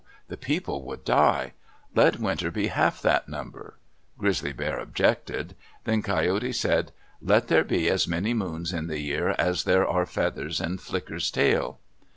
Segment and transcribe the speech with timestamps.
[0.29, 1.53] The people would die.
[1.93, 3.75] Let winter be half that number."
[4.17, 5.55] Grizzly Bear objected.
[5.83, 10.07] Then Coyote said, "Let there be as many moons in the year as there are
[10.07, 11.77] feathers in Flicker's tail."